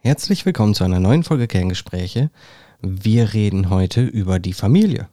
[0.00, 2.30] Herzlich willkommen zu einer neuen Folge Kerngespräche.
[2.80, 5.08] Wir reden heute über die Familie.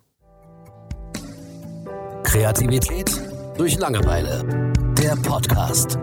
[2.22, 3.10] Kreativität
[3.58, 4.72] durch Langeweile.
[5.00, 5.98] Der Podcast.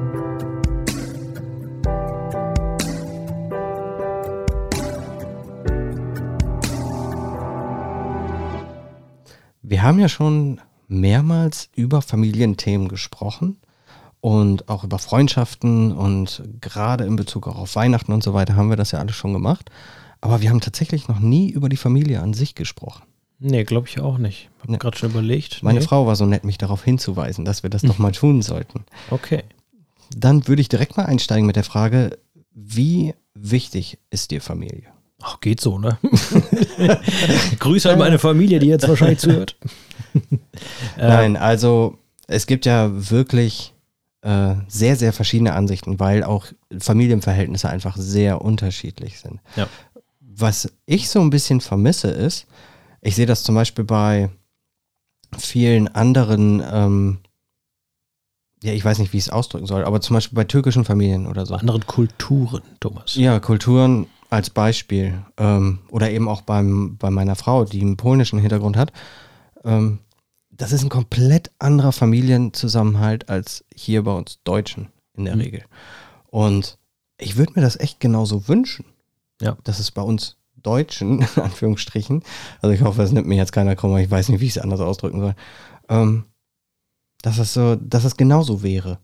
[9.63, 13.62] Wir haben ja schon mehrmals über Familienthemen gesprochen
[14.23, 18.71] und auch über Freundschaften und gerade in Bezug auch auf Weihnachten und so weiter haben
[18.71, 19.69] wir das ja alles schon gemacht.
[20.21, 23.03] Aber wir haben tatsächlich noch nie über die Familie an sich gesprochen.
[23.41, 24.49] Nee, glaube ich auch nicht.
[24.57, 24.79] Ich habe Nee.
[24.79, 25.65] gerade schon überlegt.
[25.65, 25.85] Meine nee.
[25.85, 28.85] Frau war so nett, mich darauf hinzuweisen, dass wir das doch mal tun sollten.
[29.11, 29.43] Okay.
[30.17, 32.17] Dann würde ich direkt mal einsteigen mit der Frage,
[32.55, 34.85] wie wichtig ist dir Familie?
[35.21, 35.99] Ach, geht so, ne?
[37.59, 39.57] Grüße an meine Familie, die jetzt wahrscheinlich zuhört.
[40.97, 43.75] Nein, also es gibt ja wirklich
[44.23, 46.47] äh, sehr, sehr verschiedene Ansichten, weil auch
[46.79, 49.41] Familienverhältnisse einfach sehr unterschiedlich sind.
[49.57, 49.69] Ja.
[50.21, 52.47] Was ich so ein bisschen vermisse ist,
[53.01, 54.31] ich sehe das zum Beispiel bei
[55.37, 57.19] vielen anderen, ähm,
[58.63, 61.27] ja, ich weiß nicht, wie ich es ausdrücken soll, aber zum Beispiel bei türkischen Familien
[61.27, 61.55] oder so.
[61.55, 63.17] Bei anderen Kulturen, Thomas.
[63.17, 65.23] Ja, Kulturen als Beispiel.
[65.37, 68.93] Ähm, oder eben auch beim, bei meiner Frau, die einen polnischen Hintergrund hat.
[69.65, 69.99] Ähm,
[70.53, 75.41] das ist ein komplett anderer Familienzusammenhalt als hier bei uns Deutschen in der Mhm.
[75.41, 75.65] Regel.
[76.29, 76.79] Und
[77.19, 78.85] ich würde mir das echt genauso wünschen.
[79.41, 79.57] Ja.
[79.65, 82.23] Dass es bei uns Deutschen, in Anführungsstrichen,
[82.61, 84.63] also ich hoffe, es nimmt mir jetzt keiner krumm, ich weiß nicht, wie ich es
[84.63, 85.35] anders ausdrücken soll,
[85.89, 86.25] ähm,
[87.23, 88.99] dass es so, dass es genauso wäre.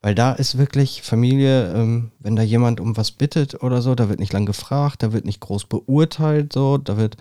[0.00, 4.08] Weil da ist wirklich Familie, ähm, wenn da jemand um was bittet oder so, da
[4.08, 7.16] wird nicht lang gefragt, da wird nicht groß beurteilt, so, da wird,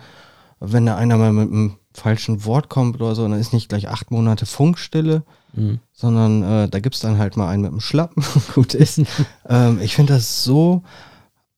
[0.59, 3.87] wenn da einer mal mit einem falschen Wort kommt oder so, dann ist nicht gleich
[3.89, 5.79] acht Monate Funkstille, Mhm.
[5.91, 8.23] sondern äh, da gibt es dann halt mal einen mit dem Schlappen,
[8.55, 9.01] gut ist.
[9.49, 10.83] ähm, ich finde das so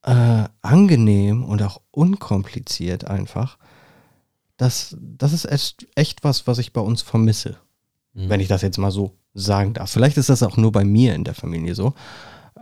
[0.02, 3.58] äh, angenehm und auch unkompliziert einfach.
[4.58, 7.58] Das, das ist echt, echt was, was ich bei uns vermisse
[8.16, 8.29] Mhm.
[8.29, 9.90] wenn ich das jetzt mal so sagen darf.
[9.90, 11.96] Vielleicht ist das auch nur bei mir in der Familie so,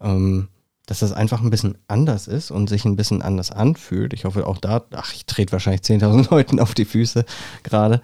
[0.01, 0.47] ähm,
[0.85, 4.13] dass das einfach ein bisschen anders ist und sich ein bisschen anders anfühlt.
[4.13, 7.25] Ich hoffe auch da, ach, ich trete wahrscheinlich 10.000 Leuten auf die Füße
[7.63, 8.01] gerade,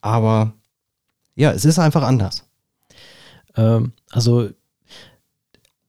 [0.00, 0.54] aber
[1.36, 2.44] ja, es ist einfach anders.
[3.56, 4.50] Ähm, also,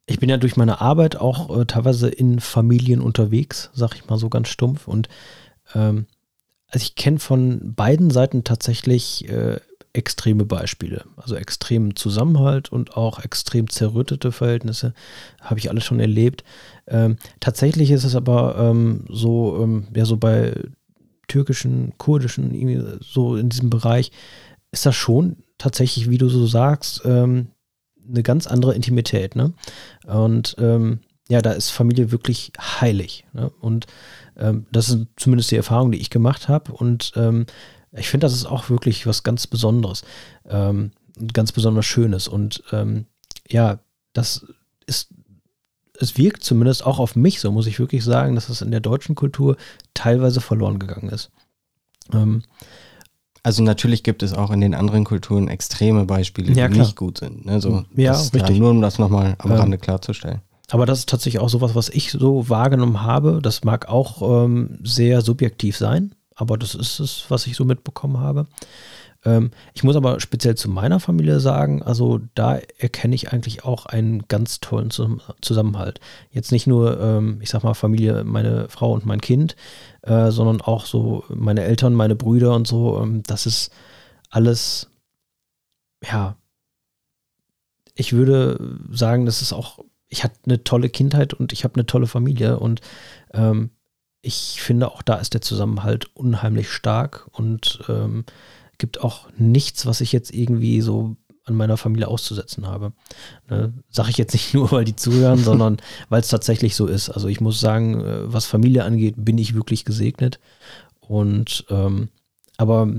[0.07, 4.17] ich bin ja durch meine Arbeit auch äh, teilweise in Familien unterwegs, sag ich mal
[4.17, 4.87] so ganz stumpf.
[4.87, 5.09] Und
[5.73, 6.05] ähm,
[6.67, 9.59] also ich kenne von beiden Seiten tatsächlich äh,
[9.95, 11.05] extreme Beispiele.
[11.15, 14.93] Also extremen Zusammenhalt und auch extrem zerrüttete Verhältnisse
[15.41, 16.43] habe ich alles schon erlebt.
[16.87, 20.53] Ähm, tatsächlich ist es aber ähm, so, ähm, ja, so bei
[21.27, 24.11] türkischen, kurdischen, so in diesem Bereich,
[24.71, 27.47] ist das schon tatsächlich, wie du so sagst, ähm,
[28.07, 29.35] eine ganz andere Intimität.
[29.35, 29.53] Ne?
[30.05, 33.25] Und ähm, ja, da ist Familie wirklich heilig.
[33.33, 33.49] Ne?
[33.61, 33.87] Und
[34.37, 36.73] ähm, das ist zumindest die Erfahrung, die ich gemacht habe.
[36.73, 37.13] Und
[37.97, 40.03] ich finde, das ist auch wirklich was ganz Besonderes,
[40.47, 40.91] ähm,
[41.33, 42.27] ganz besonders Schönes.
[42.27, 43.05] Und ähm,
[43.47, 43.79] ja,
[44.13, 44.45] das
[44.85, 45.09] ist,
[45.99, 48.81] es wirkt zumindest auch auf mich so, muss ich wirklich sagen, dass es in der
[48.81, 49.55] deutschen Kultur
[49.93, 51.31] teilweise verloren gegangen ist.
[52.13, 52.43] Ähm,
[53.43, 57.19] Also natürlich gibt es auch in den anderen Kulturen extreme Beispiele, Ja, die nicht gut
[57.19, 57.45] sind.
[57.45, 57.61] Ne?
[57.61, 58.59] So, Ja, das ist richtig.
[58.59, 60.41] Nur um das nochmal am Ähm, Rande klarzustellen.
[60.71, 63.39] Aber das ist tatsächlich auch sowas, was ich so wahrgenommen habe.
[63.41, 68.19] Das mag auch ähm, sehr subjektiv sein, aber das ist es, was ich so mitbekommen
[68.19, 68.47] habe.
[69.23, 73.85] Ähm, ich muss aber speziell zu meiner Familie sagen, also da erkenne ich eigentlich auch
[73.85, 75.99] einen ganz tollen Zusammenhalt.
[76.31, 79.55] Jetzt nicht nur, ähm, ich sag mal, Familie, meine Frau und mein Kind,
[80.03, 83.01] äh, sondern auch so meine Eltern, meine Brüder und so.
[83.01, 83.71] Ähm, das ist
[84.29, 84.89] alles,
[86.03, 86.35] ja,
[87.95, 91.85] ich würde sagen, das ist auch ich hatte eine tolle Kindheit und ich habe eine
[91.85, 92.81] tolle Familie und
[93.33, 93.71] ähm,
[94.25, 98.25] ich finde auch da ist der Zusammenhalt unheimlich stark und ähm,
[98.77, 101.15] gibt auch nichts, was ich jetzt irgendwie so
[101.45, 102.91] an meiner Familie auszusetzen habe.
[103.49, 103.73] Ne?
[103.89, 105.77] Sage ich jetzt nicht nur, weil die zuhören, sondern
[106.09, 107.09] weil es tatsächlich so ist.
[107.09, 110.39] Also ich muss sagen, äh, was Familie angeht, bin ich wirklich gesegnet.
[110.99, 112.09] Und ähm,
[112.57, 112.91] aber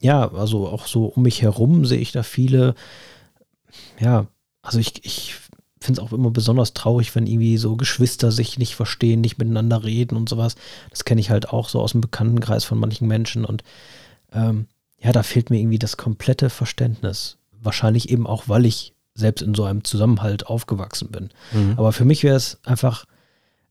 [0.00, 2.74] ja, also auch so um mich herum sehe ich da viele,
[4.00, 4.26] ja,
[4.62, 5.36] also ich, ich
[5.84, 9.84] finde es auch immer besonders traurig, wenn irgendwie so Geschwister sich nicht verstehen, nicht miteinander
[9.84, 10.56] reden und sowas.
[10.90, 13.62] Das kenne ich halt auch so aus dem Bekanntenkreis von manchen Menschen und
[14.32, 14.66] ähm,
[15.00, 17.36] ja, da fehlt mir irgendwie das komplette Verständnis.
[17.60, 21.30] Wahrscheinlich eben auch, weil ich selbst in so einem Zusammenhalt aufgewachsen bin.
[21.52, 21.74] Mhm.
[21.76, 23.04] Aber für mich wäre es einfach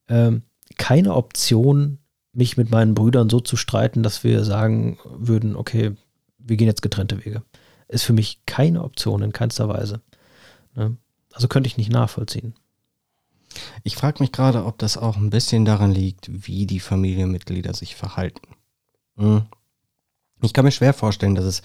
[0.07, 0.44] ähm,
[0.77, 2.00] keine Option,
[2.33, 5.92] mich mit meinen Brüdern so zu streiten, dass wir sagen würden, okay,
[6.39, 7.44] wir gehen jetzt getrennte Wege.
[7.88, 10.01] Ist für mich keine Option in keinster Weise.
[10.75, 10.98] Ne?
[11.33, 12.53] Also könnte ich nicht nachvollziehen.
[13.83, 17.95] Ich frage mich gerade, ob das auch ein bisschen daran liegt, wie die Familienmitglieder sich
[17.95, 18.47] verhalten.
[19.18, 19.44] Hm.
[20.41, 21.62] Ich kann mir schwer vorstellen, dass es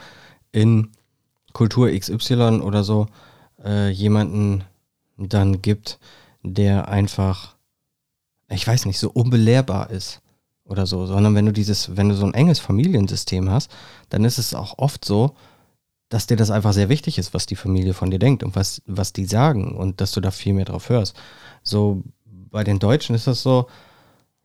[0.53, 0.91] in
[1.53, 3.07] Kultur XY oder so
[3.65, 4.65] äh, jemanden
[5.17, 5.99] dann gibt,
[6.43, 7.57] der einfach,
[8.49, 10.21] ich weiß nicht, so unbelehrbar ist
[10.65, 13.71] oder so, sondern wenn du dieses, wenn du so ein enges Familiensystem hast,
[14.11, 15.35] dann ist es auch oft so,
[16.09, 18.83] dass dir das einfach sehr wichtig ist, was die Familie von dir denkt und was,
[18.87, 21.17] was die sagen und dass du da viel mehr drauf hörst.
[21.63, 23.69] So bei den Deutschen ist das so,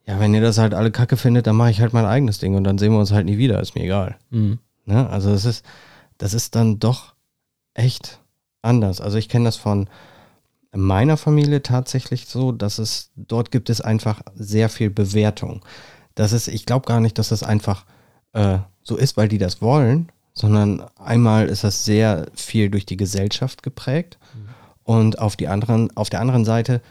[0.05, 2.55] ja, wenn ihr das halt alle kacke findet, dann mache ich halt mein eigenes Ding
[2.55, 4.17] und dann sehen wir uns halt nie wieder, ist mir egal.
[4.29, 4.59] Mhm.
[4.85, 5.09] Ne?
[5.09, 5.65] Also das ist,
[6.17, 7.15] das ist dann doch
[7.73, 8.19] echt
[8.61, 8.99] anders.
[8.99, 9.87] Also ich kenne das von
[10.75, 15.63] meiner Familie tatsächlich so, dass es, dort gibt es einfach sehr viel Bewertung.
[16.15, 17.85] Das ist, ich glaube gar nicht, dass das einfach
[18.33, 22.97] äh, so ist, weil die das wollen, sondern einmal ist das sehr viel durch die
[22.97, 24.49] Gesellschaft geprägt mhm.
[24.83, 26.81] und auf, die anderen, auf der anderen Seite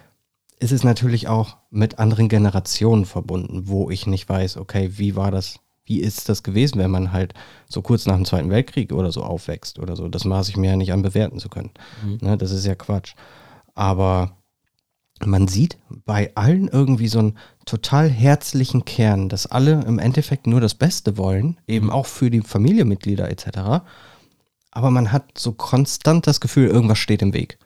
[0.62, 5.32] ist es natürlich auch mit anderen Generationen verbunden, wo ich nicht weiß, okay, wie war
[5.32, 7.34] das, wie ist das gewesen, wenn man halt
[7.68, 10.08] so kurz nach dem Zweiten Weltkrieg oder so aufwächst oder so.
[10.08, 11.72] Das maße ich mir ja nicht an, bewerten zu können.
[12.04, 12.18] Mhm.
[12.20, 13.14] Ne, das ist ja Quatsch.
[13.74, 14.36] Aber
[15.26, 20.60] man sieht bei allen irgendwie so einen total herzlichen Kern, dass alle im Endeffekt nur
[20.60, 21.92] das Beste wollen, eben mhm.
[21.92, 23.84] auch für die Familienmitglieder etc.
[24.70, 27.58] Aber man hat so konstant das Gefühl, irgendwas steht im Weg.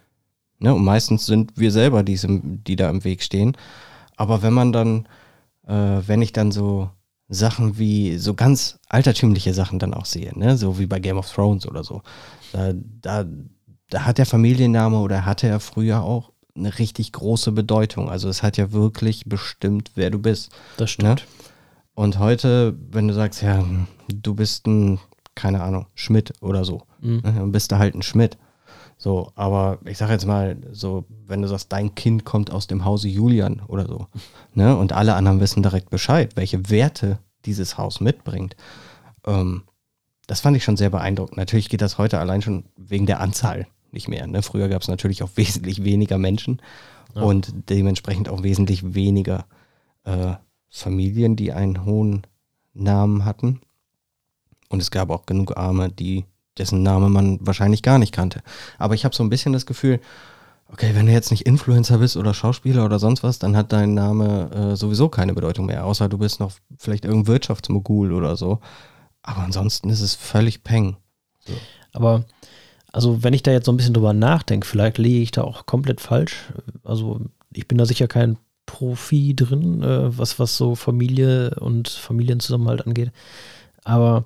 [0.59, 0.75] Ne?
[0.75, 3.57] Und meistens sind wir selber diese, die da im Weg stehen.
[4.17, 5.07] Aber wenn man dann,
[5.67, 6.91] äh, wenn ich dann so
[7.29, 10.57] Sachen wie, so ganz altertümliche Sachen dann auch sehe, ne?
[10.57, 12.03] so wie bei Game of Thrones oder so,
[12.53, 13.25] da, da,
[13.91, 18.11] da hat der Familienname oder hatte er früher auch eine richtig große Bedeutung.
[18.11, 20.51] Also es hat ja wirklich bestimmt, wer du bist.
[20.77, 20.89] Das ne?
[20.89, 21.21] stimmt.
[21.21, 21.27] Ne?
[21.95, 23.65] Und heute, wenn du sagst, ja,
[24.09, 24.99] du bist ein,
[25.35, 27.23] keine Ahnung, Schmidt oder so, mhm.
[27.25, 27.33] ne?
[27.33, 28.37] dann bist du halt ein Schmidt.
[28.99, 32.85] So, aber ich sag jetzt mal, so, wenn du sagst, dein Kind kommt aus dem
[32.85, 34.07] Hause Julian oder so,
[34.55, 38.57] ne, und alle anderen wissen direkt Bescheid, welche Werte dieses Haus mitbringt.
[39.27, 39.65] Ähm,
[40.27, 41.37] das fand ich schon sehr beeindruckend.
[41.37, 44.27] Natürlich geht das heute allein schon wegen der Anzahl nicht mehr.
[44.27, 44.43] Ne?
[44.43, 46.61] Früher gab es natürlich auch wesentlich weniger Menschen
[47.15, 47.23] ja.
[47.23, 49.47] und dementsprechend auch wesentlich weniger
[50.05, 50.35] äh,
[50.69, 52.27] Familien, die einen hohen
[52.75, 53.61] Namen hatten.
[54.69, 56.25] Und es gab auch genug Arme, die
[56.59, 58.43] dessen Name man wahrscheinlich gar nicht kannte.
[58.79, 60.01] Aber ich habe so ein bisschen das Gefühl,
[60.69, 63.95] okay, wenn du jetzt nicht Influencer bist oder Schauspieler oder sonst was, dann hat dein
[63.95, 68.61] Name äh, sowieso keine Bedeutung mehr, außer du bist noch vielleicht irgendein Wirtschaftsmogul oder so.
[69.23, 70.97] Aber ansonsten ist es völlig peng.
[71.41, 71.53] So.
[71.93, 72.25] Aber
[72.97, 75.67] also wenn ich da jetzt so ein bisschen drüber nachdenke, vielleicht liege ich da auch
[75.67, 76.47] komplett falsch.
[76.83, 77.21] Also
[77.53, 83.13] ich bin da sicher kein Profi drin, äh, was, was so Familie und Familienzusammenhalt angeht.
[83.85, 84.25] Aber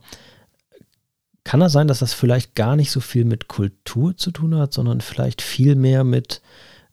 [1.43, 4.73] kann das sein, dass das vielleicht gar nicht so viel mit Kultur zu tun hat,
[4.73, 6.41] sondern vielleicht viel mehr mit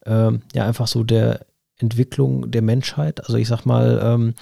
[0.07, 1.45] ähm, ja einfach so der
[1.77, 3.19] Entwicklung der Menschheit?
[3.19, 4.33] Also ich sag mal, ähm,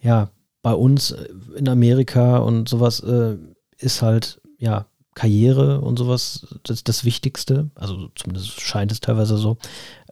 [0.00, 0.30] ja,
[0.62, 1.10] bei uns
[1.56, 3.36] in Amerika und sowas äh,
[3.78, 4.86] ist halt ja
[5.18, 7.70] Karriere und sowas das, das Wichtigste.
[7.74, 9.58] Also zumindest scheint es teilweise so.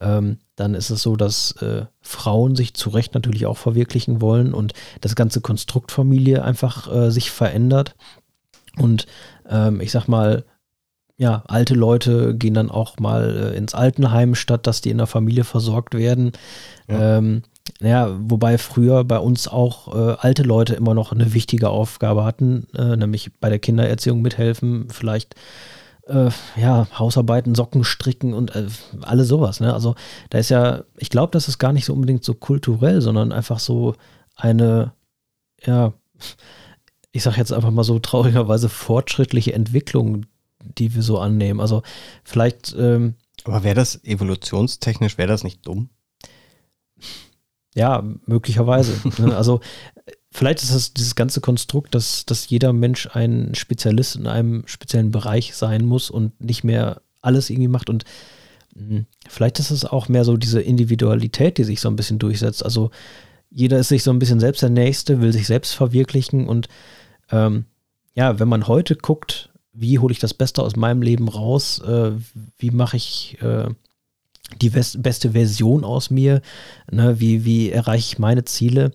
[0.00, 4.52] Ähm, dann ist es so, dass äh, Frauen sich zu Recht natürlich auch verwirklichen wollen
[4.52, 7.94] und das ganze Konstrukt Familie einfach äh, sich verändert.
[8.76, 9.06] Und
[9.48, 10.44] ähm, ich sag mal,
[11.16, 15.06] ja, alte Leute gehen dann auch mal äh, ins Altenheim, statt dass die in der
[15.06, 16.32] Familie versorgt werden.
[16.88, 17.18] Ja.
[17.18, 17.42] Ähm,
[17.80, 22.66] ja, wobei früher bei uns auch äh, alte Leute immer noch eine wichtige Aufgabe hatten,
[22.76, 25.34] äh, nämlich bei der Kindererziehung mithelfen, vielleicht
[26.06, 28.66] äh, ja, Hausarbeiten, Socken stricken und äh,
[29.02, 29.60] alles sowas.
[29.60, 29.72] Ne?
[29.74, 29.94] Also
[30.30, 33.58] da ist ja, ich glaube, das ist gar nicht so unbedingt so kulturell, sondern einfach
[33.58, 33.94] so
[34.36, 34.92] eine,
[35.64, 35.92] ja,
[37.12, 40.26] ich sage jetzt einfach mal so traurigerweise fortschrittliche Entwicklung,
[40.62, 41.60] die wir so annehmen.
[41.60, 41.82] Also
[42.24, 42.74] vielleicht.
[42.78, 43.14] Ähm,
[43.44, 45.88] Aber wäre das evolutionstechnisch, wäre das nicht dumm?
[47.76, 48.94] Ja, möglicherweise.
[49.18, 49.36] Ne?
[49.36, 49.60] also
[50.32, 55.12] vielleicht ist das dieses ganze Konstrukt, dass, dass jeder Mensch ein Spezialist in einem speziellen
[55.12, 57.90] Bereich sein muss und nicht mehr alles irgendwie macht.
[57.90, 58.04] Und
[58.74, 62.18] mh, hm, vielleicht ist es auch mehr so diese Individualität, die sich so ein bisschen
[62.18, 62.64] durchsetzt.
[62.64, 62.90] Also
[63.50, 66.68] jeder ist sich so ein bisschen selbst der Nächste, will sich selbst verwirklichen und
[67.30, 67.66] ähm,
[68.14, 72.12] ja, wenn man heute guckt, wie hole ich das Beste aus meinem Leben raus, äh,
[72.56, 73.68] wie mache ich äh,
[74.60, 76.40] die beste Version aus mir,
[76.90, 78.92] ne, wie, wie erreiche ich meine Ziele,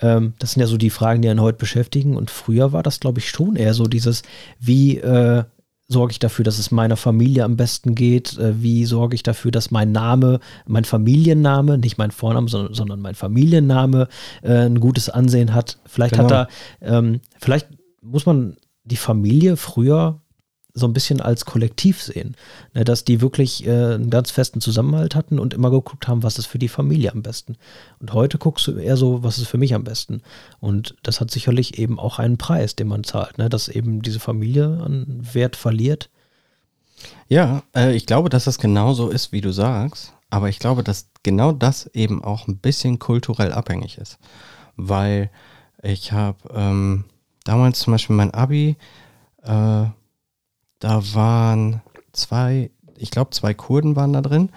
[0.00, 2.16] ähm, das sind ja so die Fragen, die einen heute beschäftigen.
[2.16, 4.22] Und früher war das, glaube ich, schon eher so dieses,
[4.60, 5.44] wie äh,
[5.88, 8.38] sorge ich dafür, dass es meiner Familie am besten geht?
[8.38, 13.00] Äh, wie sorge ich dafür, dass mein Name, mein Familienname, nicht mein Vorname, sondern, sondern
[13.00, 14.08] mein Familienname
[14.42, 15.78] äh, ein gutes Ansehen hat?
[15.86, 16.30] Vielleicht genau.
[16.30, 16.48] hat
[16.80, 17.68] er, ähm, vielleicht
[18.02, 20.20] muss man die Familie früher
[20.74, 22.36] so ein bisschen als Kollektiv sehen.
[22.74, 26.38] Ne, dass die wirklich äh, einen ganz festen Zusammenhalt hatten und immer geguckt haben, was
[26.38, 27.56] ist für die Familie am besten.
[28.00, 30.22] Und heute guckst du eher so, was ist für mich am besten.
[30.60, 33.48] Und das hat sicherlich eben auch einen Preis, den man zahlt, ne?
[33.48, 36.10] dass eben diese Familie an Wert verliert.
[37.28, 40.14] Ja, äh, ich glaube, dass das genauso ist, wie du sagst.
[40.30, 44.18] Aber ich glaube, dass genau das eben auch ein bisschen kulturell abhängig ist.
[44.76, 45.30] Weil
[45.82, 47.04] ich habe ähm,
[47.44, 48.76] damals zum Beispiel mein Abi,
[49.42, 49.86] äh,
[50.78, 51.82] da waren
[52.12, 54.50] zwei, ich glaube zwei Kurden waren da drin.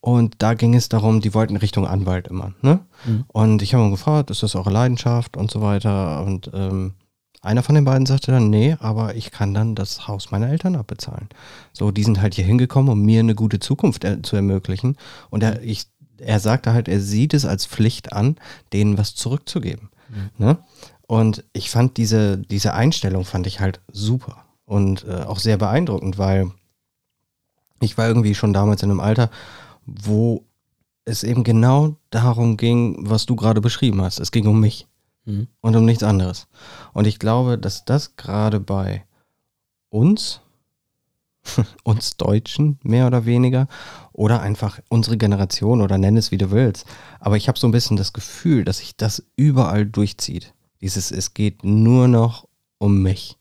[0.00, 2.52] Und da ging es darum, die wollten Richtung Anwalt immer.
[2.60, 2.80] Ne?
[3.06, 3.24] Mhm.
[3.28, 6.22] Und ich habe ihn gefragt, ist das eure Leidenschaft und so weiter.
[6.22, 6.92] Und ähm,
[7.40, 10.76] einer von den beiden sagte dann, nee, aber ich kann dann das Haus meiner Eltern
[10.76, 11.30] abbezahlen.
[11.72, 14.98] So, die sind halt hier hingekommen, um mir eine gute Zukunft er zu ermöglichen.
[15.30, 15.86] Und er, ich,
[16.18, 18.36] er sagte halt, er sieht es als Pflicht an,
[18.74, 19.88] denen was zurückzugeben.
[20.10, 20.30] Mhm.
[20.36, 20.58] Ne?
[21.06, 26.18] Und ich fand diese, diese Einstellung fand ich halt super und äh, auch sehr beeindruckend,
[26.18, 26.50] weil
[27.80, 29.30] ich war irgendwie schon damals in einem Alter,
[29.86, 30.44] wo
[31.04, 34.20] es eben genau darum ging, was du gerade beschrieben hast.
[34.20, 34.86] Es ging um mich
[35.24, 35.48] mhm.
[35.60, 36.46] und um nichts anderes.
[36.92, 39.04] Und ich glaube, dass das gerade bei
[39.90, 40.40] uns,
[41.84, 43.68] uns Deutschen mehr oder weniger,
[44.12, 46.86] oder einfach unsere Generation oder nenn es wie du willst,
[47.20, 50.54] aber ich habe so ein bisschen das Gefühl, dass sich das überall durchzieht.
[50.80, 53.36] Dieses, es geht nur noch um mich.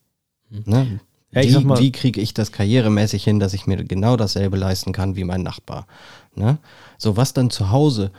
[0.49, 0.63] Mhm.
[0.65, 0.99] Ne?
[1.33, 5.15] Ja, wie, wie kriege ich das karrieremäßig hin, dass ich mir genau dasselbe leisten kann
[5.15, 5.87] wie mein Nachbar?
[6.35, 6.57] Ne?
[6.97, 8.11] So, was dann zu Hause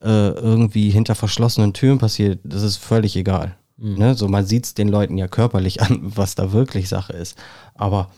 [0.00, 3.56] äh, irgendwie hinter verschlossenen Türen passiert, das ist völlig egal.
[3.76, 3.98] Mhm.
[3.98, 4.14] Ne?
[4.14, 7.36] So, man sieht es den Leuten ja körperlich an, was da wirklich Sache ist.
[7.74, 8.10] Aber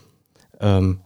[0.61, 1.01] ähm,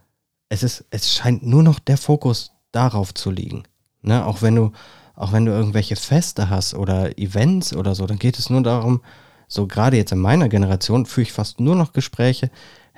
[0.48, 3.64] es ist, es scheint nur noch der Fokus darauf zu liegen.
[4.02, 4.24] Ne?
[4.24, 4.72] Auch wenn du,
[5.14, 9.00] auch wenn du irgendwelche Feste hast oder Events oder so, dann geht es nur darum,
[9.48, 12.50] so gerade jetzt in meiner Generation führe ich fast nur noch Gespräche,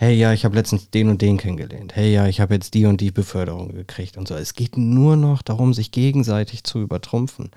[0.03, 2.87] hey ja, ich habe letztens den und den kennengelernt, hey ja, ich habe jetzt die
[2.87, 4.35] und die Beförderung gekriegt und so.
[4.35, 7.53] Es geht nur noch darum, sich gegenseitig zu übertrumpfen.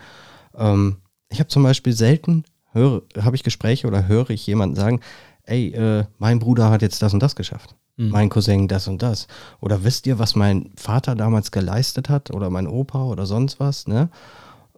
[0.56, 0.98] Ähm,
[1.30, 2.44] ich habe zum Beispiel selten,
[2.75, 5.00] habe ich Gespräche oder höre ich jemanden sagen,
[5.42, 7.74] ey, äh, mein Bruder hat jetzt das und das geschafft.
[7.98, 8.10] Mhm.
[8.10, 9.28] Mein Cousin das und das.
[9.60, 12.30] Oder wisst ihr, was mein Vater damals geleistet hat?
[12.30, 14.10] Oder mein Opa oder sonst was, ne?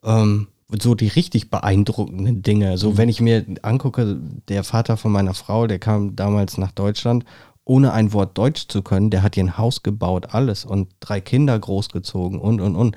[0.03, 2.77] Ähm, so die richtig beeindruckenden Dinge.
[2.77, 2.97] So, mhm.
[2.97, 7.25] wenn ich mir angucke, der Vater von meiner Frau, der kam damals nach Deutschland,
[7.67, 11.19] ohne ein Wort Deutsch zu können, der hat ihr ein Haus gebaut, alles und drei
[11.19, 12.95] Kinder großgezogen und und und.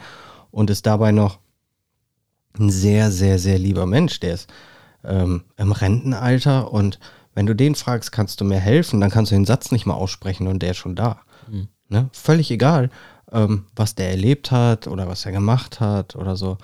[0.52, 1.38] Und ist dabei noch
[2.58, 4.18] ein sehr, sehr, sehr lieber Mensch.
[4.20, 4.48] Der ist
[5.04, 6.98] ähm, im Rentenalter und
[7.34, 9.94] wenn du den fragst, kannst du mir helfen, dann kannst du den Satz nicht mal
[9.94, 11.20] aussprechen und der ist schon da.
[11.48, 11.68] Mhm.
[11.88, 12.08] Ne?
[12.12, 12.90] Völlig egal,
[13.32, 16.58] ähm, was der erlebt hat oder was er gemacht hat oder so.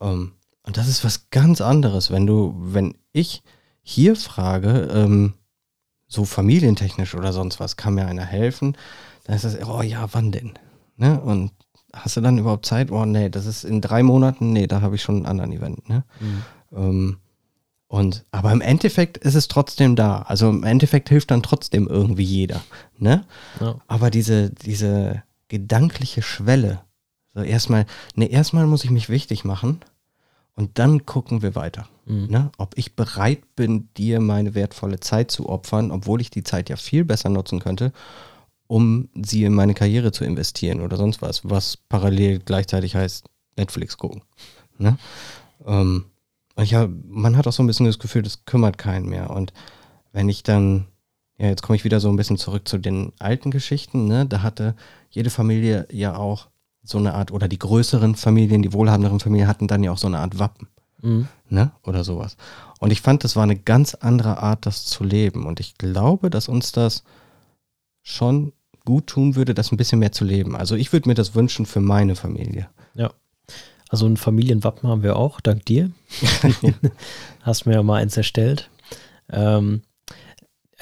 [0.00, 0.32] Ähm,
[0.62, 3.42] und das ist was ganz anderes, wenn du, wenn ich
[3.82, 5.34] hier frage, ähm,
[6.14, 8.76] so familientechnisch oder sonst was, kann mir einer helfen,
[9.24, 10.54] dann ist das, oh ja, wann denn?
[10.96, 11.20] Ne?
[11.20, 11.52] Und
[11.92, 12.90] hast du dann überhaupt Zeit?
[12.90, 15.88] Oh nee, das ist in drei Monaten, nee, da habe ich schon einen anderen Event.
[15.88, 16.04] Ne?
[16.20, 16.42] Mhm.
[16.74, 17.16] Ähm,
[17.86, 20.22] und, aber im Endeffekt ist es trotzdem da.
[20.22, 22.62] Also im Endeffekt hilft dann trotzdem irgendwie jeder.
[22.98, 23.24] Ne?
[23.60, 23.76] Ja.
[23.86, 26.80] Aber diese, diese gedankliche Schwelle,
[27.34, 29.80] so erstmal, ne, erstmal muss ich mich wichtig machen
[30.56, 31.88] und dann gucken wir weiter.
[32.06, 32.26] Mhm.
[32.26, 32.52] Ne?
[32.58, 36.76] Ob ich bereit bin, dir meine wertvolle Zeit zu opfern, obwohl ich die Zeit ja
[36.76, 37.92] viel besser nutzen könnte,
[38.66, 43.96] um sie in meine Karriere zu investieren oder sonst was, was parallel gleichzeitig heißt Netflix
[43.96, 44.22] gucken.
[44.78, 44.96] Ne?
[45.66, 46.06] Ähm,
[46.56, 49.30] und ich hab, man hat auch so ein bisschen das Gefühl, das kümmert keinen mehr.
[49.30, 49.52] Und
[50.12, 50.86] wenn ich dann,
[51.36, 54.24] ja, jetzt komme ich wieder so ein bisschen zurück zu den alten Geschichten, ne?
[54.24, 54.76] Da hatte
[55.10, 56.48] jede Familie ja auch
[56.84, 60.06] so eine Art, oder die größeren Familien, die wohlhabenderen Familien hatten dann ja auch so
[60.06, 60.68] eine Art Wappen.
[61.00, 61.28] Mhm.
[61.48, 61.72] Ne?
[61.82, 62.36] Oder sowas.
[62.78, 65.46] Und ich fand, das war eine ganz andere Art, das zu leben.
[65.46, 67.04] Und ich glaube, dass uns das
[68.02, 68.52] schon
[68.84, 70.56] gut tun würde, das ein bisschen mehr zu leben.
[70.56, 72.68] Also ich würde mir das wünschen für meine Familie.
[72.94, 73.12] Ja.
[73.88, 75.90] Also ein Familienwappen haben wir auch, dank dir.
[77.42, 78.70] Hast mir ja mal eins erstellt.
[79.30, 79.82] Ähm,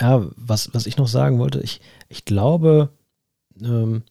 [0.00, 2.90] ja, was, was ich noch sagen wollte, ich, ich glaube,
[3.61, 4.02] ähm,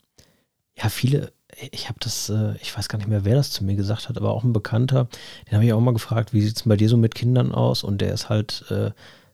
[0.77, 1.31] ja, viele,
[1.71, 4.17] ich habe das, äh, ich weiß gar nicht mehr, wer das zu mir gesagt hat,
[4.17, 5.07] aber auch ein Bekannter,
[5.47, 7.83] den habe ich auch mal gefragt, wie sieht es bei dir so mit Kindern aus?
[7.83, 8.91] Und der ist halt, äh,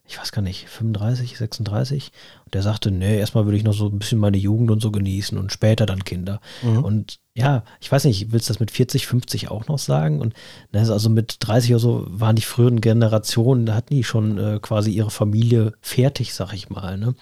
[0.08, 2.12] ich weiß gar nicht, 35, 36.
[2.46, 4.90] Und der sagte, nee, erstmal würde ich noch so ein bisschen meine Jugend und so
[4.90, 6.40] genießen und später dann Kinder.
[6.62, 6.82] Mhm.
[6.82, 10.20] Und ja, ich weiß nicht, willst du das mit 40, 50 auch noch sagen?
[10.20, 10.32] Und
[10.72, 14.58] ne, also mit 30 oder so waren die früheren Generationen, da hatten die schon äh,
[14.62, 16.96] quasi ihre Familie fertig, sag ich mal.
[16.96, 17.14] Ne?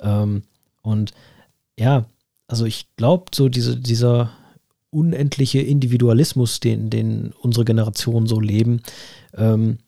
[0.00, 0.42] Ähm,
[0.82, 1.12] und
[1.78, 2.06] ja,
[2.48, 4.30] also ich glaube, so diese, dieser
[4.90, 8.82] unendliche Individualismus, den, den unsere Generation so leben,
[9.34, 9.78] ähm,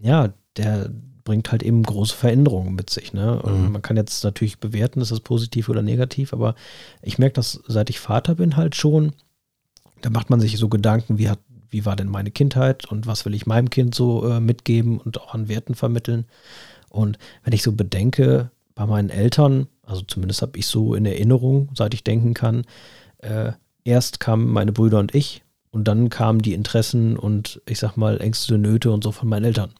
[0.00, 0.90] ja, der
[1.24, 3.12] bringt halt eben große Veränderungen mit sich.
[3.12, 3.40] Ne?
[3.40, 3.72] Und Mhm.
[3.72, 6.54] man kann jetzt natürlich bewerten, ist das positiv oder negativ, aber
[7.02, 9.12] ich merke das, seit ich Vater bin, halt schon.
[10.00, 11.38] Da macht man sich so Gedanken, wie hat,
[11.70, 15.20] wie war denn meine Kindheit und was will ich meinem Kind so äh, mitgeben und
[15.20, 16.24] auch an Werten vermitteln.
[16.88, 21.70] Und wenn ich so bedenke, bei meinen Eltern, also zumindest habe ich so in Erinnerung,
[21.74, 22.64] seit ich denken kann,
[23.18, 23.52] äh,
[23.84, 28.20] erst kamen meine Brüder und ich und dann kamen die Interessen und ich sag mal
[28.20, 29.72] Ängste, Nöte und so von meinen Eltern.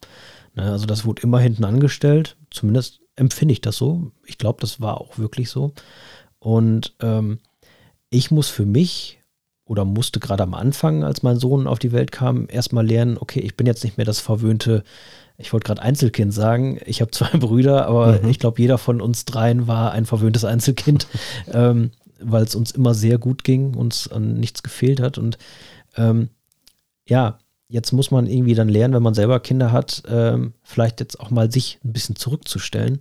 [0.55, 4.11] Ne, also das wurde immer hinten angestellt, zumindest empfinde ich das so.
[4.27, 5.73] Ich glaube, das war auch wirklich so.
[6.39, 7.39] Und ähm,
[8.11, 9.21] ich muss für mich
[9.65, 13.41] oder musste gerade am Anfang, als mein Sohn auf die Welt kam, erstmal lernen, okay,
[13.41, 14.83] ich bin jetzt nicht mehr das verwöhnte,
[15.43, 18.29] ich wollte gerade Einzelkind sagen, ich habe zwei Brüder, aber Mhm.
[18.29, 21.07] ich glaube, jeder von uns dreien war ein verwöhntes Einzelkind,
[21.53, 25.19] ähm, weil es uns immer sehr gut ging, uns an nichts gefehlt hat.
[25.19, 25.39] Und
[25.97, 26.29] ähm,
[27.07, 31.19] ja, jetzt muss man irgendwie dann lernen, wenn man selber Kinder hat, ähm, vielleicht jetzt
[31.21, 33.01] auch mal sich ein bisschen zurückzustellen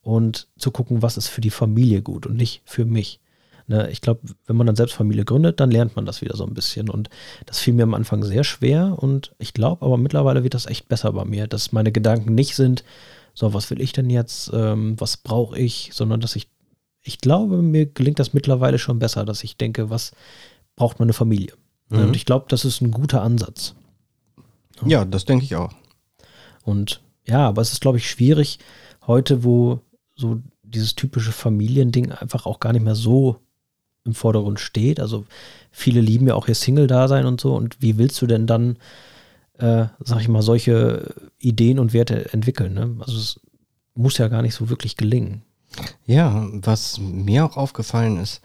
[0.00, 3.20] und zu gucken, was ist für die Familie gut und nicht für mich.
[3.66, 6.44] Ne, ich glaube, wenn man dann selbst Familie gründet, dann lernt man das wieder so
[6.44, 6.90] ein bisschen.
[6.90, 7.08] Und
[7.46, 8.96] das fiel mir am Anfang sehr schwer.
[8.98, 12.56] Und ich glaube aber mittlerweile wird das echt besser bei mir, dass meine Gedanken nicht
[12.56, 12.84] sind,
[13.34, 16.48] so, was will ich denn jetzt, ähm, was brauche ich, sondern dass ich,
[17.00, 20.12] ich glaube, mir gelingt das mittlerweile schon besser, dass ich denke, was
[20.76, 21.54] braucht meine Familie.
[21.88, 22.08] Ne, Mhm.
[22.08, 23.74] Und ich glaube, das ist ein guter Ansatz.
[24.84, 25.72] Ja, das denke ich auch.
[26.64, 28.58] Und ja, aber es ist, glaube ich, schwierig
[29.06, 29.80] heute, wo
[30.16, 33.36] so dieses typische Familiending einfach auch gar nicht mehr so
[34.04, 35.00] im Vordergrund steht.
[35.00, 35.24] Also
[35.70, 37.54] viele lieben ja auch ihr Single-Dasein und so.
[37.54, 38.76] Und wie willst du denn dann,
[39.58, 42.74] äh, sag ich mal, solche Ideen und Werte entwickeln?
[42.74, 42.96] Ne?
[43.00, 43.40] Also es
[43.94, 45.42] muss ja gar nicht so wirklich gelingen.
[46.04, 48.42] Ja, was mir auch aufgefallen ist,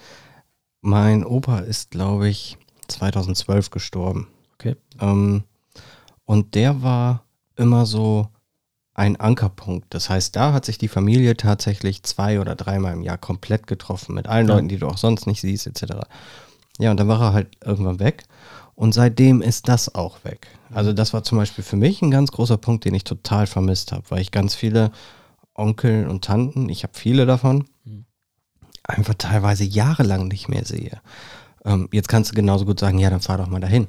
[0.81, 4.27] mein Opa ist, glaube ich, 2012 gestorben.
[4.53, 4.75] Okay.
[5.01, 5.43] Ähm,
[6.25, 7.23] und der war
[7.55, 8.29] immer so
[8.97, 9.85] ein Ankerpunkt.
[9.93, 14.15] Das heißt, da hat sich die Familie tatsächlich zwei oder dreimal im Jahr komplett getroffen,
[14.15, 14.55] mit allen Ja.
[14.55, 15.93] Leuten, die du auch sonst nicht siehst, etc.
[16.79, 18.23] Ja, und dann war er halt irgendwann weg.
[18.75, 20.47] Und seitdem ist das auch weg.
[20.73, 23.91] Also das war zum Beispiel für mich ein ganz großer Punkt, den ich total vermisst
[23.91, 24.91] habe, weil ich ganz viele
[25.55, 28.05] Onkel und Tanten, ich habe viele davon, Mhm.
[28.83, 31.01] einfach teilweise jahrelang nicht mehr sehe.
[31.65, 33.87] Ähm, jetzt kannst du genauso gut sagen, ja, dann fahr doch mal dahin.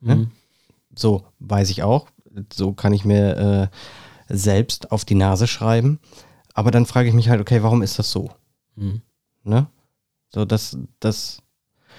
[0.00, 0.14] Ne?
[0.16, 0.30] Mhm.
[0.94, 2.06] So weiß ich auch.
[2.52, 3.76] So kann ich mir äh,
[4.28, 6.00] selbst auf die Nase schreiben.
[6.54, 8.30] Aber dann frage ich mich halt, okay, warum ist das so?
[8.76, 9.02] Mhm.
[9.44, 9.68] Ne?
[10.30, 11.42] So, dass das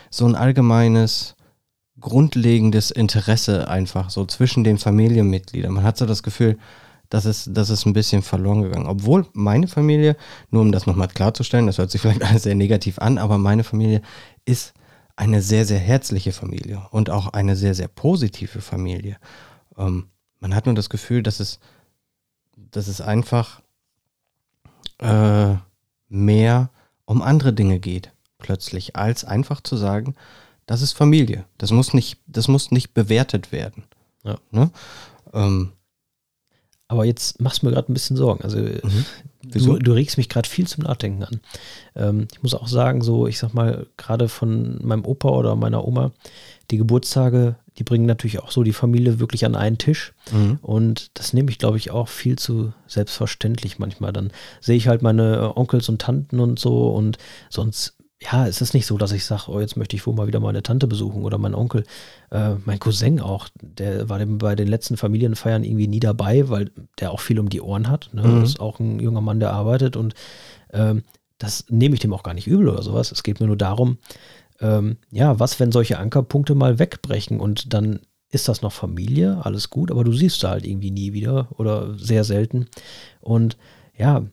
[0.09, 1.35] so ein allgemeines,
[1.99, 5.73] grundlegendes Interesse einfach so zwischen den Familienmitgliedern.
[5.73, 6.57] Man hat so das Gefühl,
[7.09, 8.85] das ist, das ist ein bisschen verloren gegangen.
[8.85, 10.15] Obwohl meine Familie,
[10.51, 13.63] nur um das nochmal klarzustellen, das hört sich vielleicht alles sehr negativ an, aber meine
[13.63, 14.01] Familie
[14.45, 14.73] ist
[15.15, 19.17] eine sehr, sehr herzliche Familie und auch eine sehr, sehr positive Familie.
[19.77, 20.07] Ähm,
[20.39, 21.59] man hat nur das Gefühl, dass es,
[22.71, 23.61] dass es einfach
[24.99, 25.55] äh,
[26.09, 26.69] mehr
[27.05, 30.15] um andere Dinge geht, plötzlich, als einfach zu sagen,
[30.65, 31.45] das ist Familie.
[31.57, 33.83] Das muss nicht, das muss nicht bewertet werden.
[34.23, 34.37] Ja.
[34.51, 34.69] Ne?
[35.33, 35.71] Ähm,
[36.87, 38.43] Aber jetzt machst du mir gerade ein bisschen Sorgen.
[38.43, 38.59] Also
[39.41, 39.73] Wieso?
[39.73, 41.41] du, du regst mich gerade viel zum Nachdenken an.
[41.95, 45.87] Ähm, ich muss auch sagen, so, ich sag mal, gerade von meinem Opa oder meiner
[45.87, 46.11] Oma,
[46.71, 50.13] die Geburtstage, die bringen natürlich auch so die Familie wirklich an einen Tisch.
[50.31, 50.59] mhm.
[50.61, 54.13] Und das nehme ich, glaube ich, auch viel zu selbstverständlich manchmal.
[54.13, 57.17] Dann sehe ich halt meine Onkels und Tanten und so und
[57.49, 60.27] sonst, ja, es ist nicht so, dass ich sage, oh, jetzt möchte ich wohl mal
[60.27, 61.85] wieder meine Tante besuchen oder meinen Onkel.
[62.31, 67.11] Äh, mein Cousin auch, der war bei den letzten Familienfeiern irgendwie nie dabei, weil der
[67.11, 68.09] auch viel um die Ohren hat.
[68.13, 68.23] Ne?
[68.23, 68.41] Mhm.
[68.41, 70.15] Das ist auch ein junger Mann, der arbeitet und
[70.73, 71.03] ähm,
[71.37, 73.13] das nehme ich dem auch gar nicht übel oder sowas.
[73.13, 73.97] Es geht mir nur darum,
[74.61, 77.99] ähm, ja, was, wenn solche Ankerpunkte mal wegbrechen und dann
[78.31, 81.97] ist das noch Familie, alles gut, aber du siehst da halt irgendwie nie wieder oder
[81.97, 82.67] sehr selten.
[83.21, 83.57] Und
[83.97, 84.23] ja,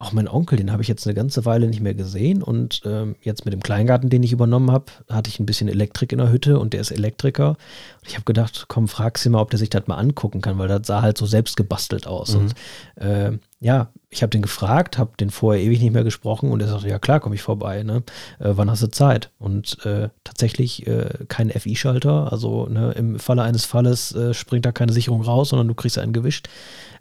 [0.00, 3.16] auch mein Onkel, den habe ich jetzt eine ganze Weile nicht mehr gesehen und ähm,
[3.20, 6.30] jetzt mit dem Kleingarten, den ich übernommen habe, hatte ich ein bisschen Elektrik in der
[6.30, 7.50] Hütte und der ist Elektriker.
[7.50, 10.56] Und ich habe gedacht, komm, frag sie mal, ob der sich das mal angucken kann,
[10.56, 12.34] weil das sah halt so selbst gebastelt aus.
[12.34, 12.40] Mhm.
[12.40, 12.54] Und
[12.94, 16.68] äh, ja, ich habe den gefragt, habe den vorher ewig nicht mehr gesprochen und er
[16.68, 17.82] sagte, ja klar, komme ich vorbei.
[17.82, 18.04] Ne?
[18.38, 19.30] Äh, wann hast du Zeit?
[19.38, 24.72] Und äh, tatsächlich äh, kein FI-Schalter, also ne, im Falle eines Falles äh, springt da
[24.72, 26.48] keine Sicherung raus, sondern du kriegst einen gewischt.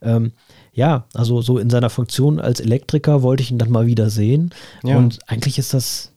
[0.02, 0.32] Ähm,
[0.74, 4.52] ja, also so in seiner Funktion als Elektriker wollte ich ihn dann mal wieder sehen.
[4.84, 4.98] Ja.
[4.98, 6.12] Und eigentlich ist das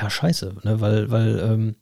[0.00, 0.80] ja scheiße, ne?
[0.80, 1.74] weil, weil ähm,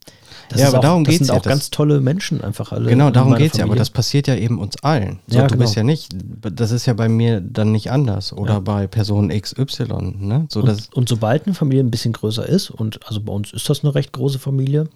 [0.48, 2.88] das, Ja, aber auch, darum das sind ja, auch ganz tolle Menschen einfach alle.
[2.88, 5.20] Genau, darum geht es ja, aber das passiert ja eben uns allen.
[5.26, 5.64] So, Ja, du genau.
[5.64, 8.60] bist ja nicht, das ist ja bei mir dann nicht anders oder Ja.
[8.60, 9.84] bei Person XY,
[10.18, 10.46] ne?
[10.50, 13.68] So, Und, und sobald eine Familie ein bisschen größer ist, und also bei uns ist
[13.68, 14.88] das eine recht große Familie,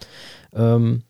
[0.53, 1.03] ähm,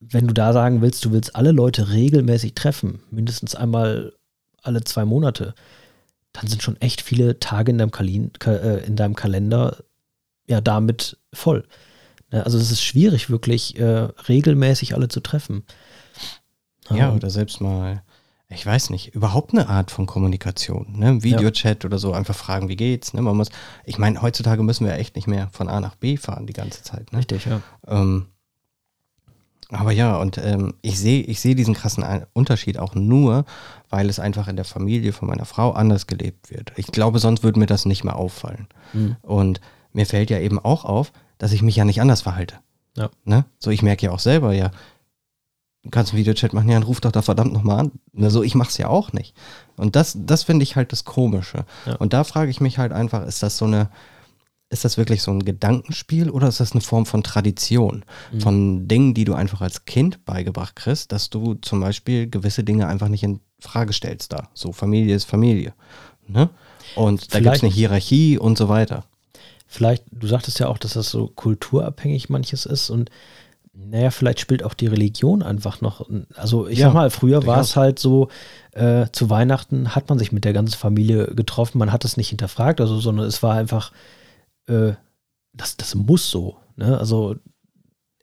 [0.00, 4.12] wenn du da sagen willst, du willst alle Leute regelmäßig treffen, mindestens einmal
[4.62, 5.54] alle zwei Monate,
[6.32, 9.76] dann sind schon echt viele Tage in deinem, Kalin, äh, in deinem Kalender
[10.50, 11.66] ja damit voll.
[12.30, 15.64] Ne, also es ist schwierig, wirklich äh, regelmäßig alle zu treffen.
[16.90, 18.02] Ja, oder selbst mal,
[18.48, 21.22] ich weiß nicht, überhaupt eine Art von Kommunikation, ne?
[21.22, 21.86] Videochat ja.
[21.86, 23.14] oder so, einfach fragen, wie geht's.
[23.14, 23.22] Ne?
[23.22, 23.48] Man muss,
[23.84, 26.82] ich meine, heutzutage müssen wir echt nicht mehr von A nach B fahren die ganze
[26.82, 27.12] Zeit.
[27.12, 27.18] Ne?
[27.18, 27.60] Richtig, ja.
[27.86, 28.26] Ähm,
[29.72, 33.44] aber ja, und ähm, ich sehe ich seh diesen krassen Unterschied auch nur,
[33.88, 36.72] weil es einfach in der Familie von meiner Frau anders gelebt wird.
[36.74, 38.66] Ich glaube, sonst würde mir das nicht mehr auffallen.
[38.92, 39.16] Mhm.
[39.22, 39.60] Und
[39.92, 42.56] mir fällt ja eben auch auf, dass ich mich ja nicht anders verhalte.
[42.96, 43.10] Ja.
[43.24, 43.44] Ne?
[43.58, 44.70] So, ich merke ja auch selber, ja,
[45.82, 47.92] du kannst einen Videochat machen, ja, dann ruf doch da verdammt nochmal an.
[48.20, 49.34] Also ich mach's ja auch nicht.
[49.76, 51.64] Und das, das finde ich halt das Komische.
[51.86, 51.96] Ja.
[51.96, 53.88] Und da frage ich mich halt einfach, ist das so eine,
[54.68, 58.04] ist das wirklich so ein Gedankenspiel oder ist das eine Form von Tradition?
[58.32, 58.40] Mhm.
[58.40, 62.86] Von Dingen, die du einfach als Kind beigebracht kriegst, dass du zum Beispiel gewisse Dinge
[62.86, 64.48] einfach nicht in Frage stellst da.
[64.54, 65.74] So, Familie ist Familie.
[66.26, 66.50] Ne?
[66.94, 69.04] Und da gibt es eine Hierarchie und so weiter.
[69.72, 73.08] Vielleicht, du sagtest ja auch, dass das so kulturabhängig manches ist und
[73.72, 76.10] naja, vielleicht spielt auch die Religion einfach noch.
[76.34, 78.30] Also ich ja, sag mal, früher war es halt so,
[78.72, 82.30] äh, zu Weihnachten hat man sich mit der ganzen Familie getroffen, man hat es nicht
[82.30, 83.92] hinterfragt, also, sondern es war einfach,
[84.66, 84.94] äh,
[85.52, 86.56] das, das muss so.
[86.74, 86.98] Ne?
[86.98, 87.36] Also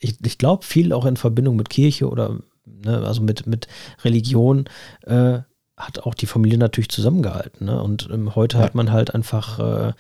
[0.02, 3.70] ich, ich glaube, viel auch in Verbindung mit Kirche oder ne, also mit, mit
[4.04, 4.66] Religion
[5.06, 5.40] äh,
[5.78, 7.68] hat auch die Familie natürlich zusammengehalten.
[7.68, 7.82] Ne?
[7.82, 8.64] Und ähm, heute ja.
[8.64, 9.94] hat man halt einfach äh,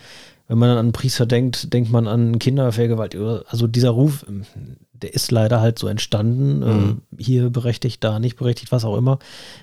[0.47, 3.41] wenn man an einen Priester denkt, denkt man an Kindervergewaltigung.
[3.47, 4.45] Also dieser Ruf, ähm,
[4.93, 6.59] der ist leider halt so entstanden.
[6.59, 7.01] Mhm.
[7.17, 9.19] Äh, hier berechtigt, da nicht berechtigt, was auch immer.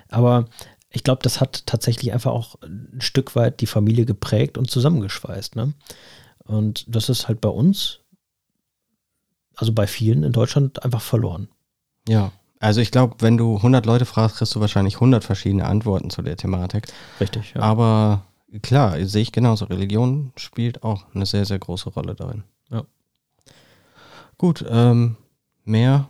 [0.08, 0.46] Aber
[0.90, 5.56] ich glaube, das hat tatsächlich einfach auch ein Stück weit die Familie geprägt und zusammengeschweißt.
[5.56, 5.72] Ne?
[6.44, 8.00] Und das ist halt bei uns,
[9.56, 11.48] also bei vielen in Deutschland, einfach verloren.
[12.06, 16.10] Ja, also ich glaube, wenn du 100 Leute fragst, kriegst du wahrscheinlich 100 verschiedene Antworten
[16.10, 16.86] zu der Thematik.
[17.20, 17.62] Richtig, ja.
[17.62, 18.22] Aber
[18.62, 19.66] klar, sehe ich genauso.
[19.66, 22.44] Religion spielt auch eine sehr, sehr große Rolle darin.
[22.70, 22.84] Ja.
[24.38, 25.16] Gut, ähm,
[25.64, 26.08] mehr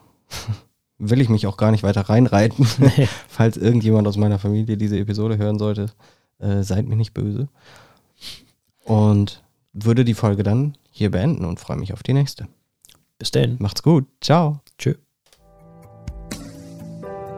[0.99, 2.65] will ich mich auch gar nicht weiter reinreiten.
[3.29, 5.91] Falls irgendjemand aus meiner Familie diese Episode hören sollte,
[6.39, 7.49] äh, seid mir nicht böse.
[8.85, 12.47] Und würde die Folge dann hier beenden und freue mich auf die nächste.
[13.19, 13.57] Bis denn.
[13.59, 14.07] Macht's gut.
[14.21, 14.61] Ciao.
[14.79, 14.95] Tschö.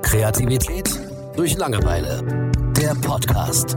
[0.02, 0.88] Kreativität
[1.36, 2.50] durch Langeweile.
[2.76, 3.76] Der Podcast.